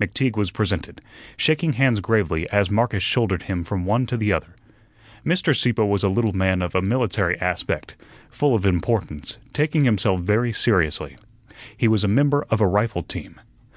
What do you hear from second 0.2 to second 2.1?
was presented, shaking hands